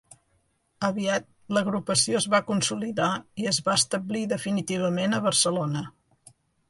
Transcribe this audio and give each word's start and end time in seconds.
Aviat 0.87 1.27
l'agrupació 1.57 2.17
es 2.21 2.27
va 2.35 2.39
consolidar 2.47 3.09
i 3.43 3.45
es 3.53 3.59
va 3.69 3.75
establir 3.83 4.23
definitivament 4.33 5.15
a 5.19 5.21
Barcelona. 5.27 5.85